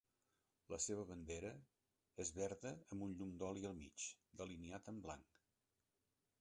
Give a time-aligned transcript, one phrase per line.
[0.73, 1.51] La seva bandera
[2.25, 4.09] és verda amb un llum d'oli al mig,
[4.43, 5.41] delineat en blanc.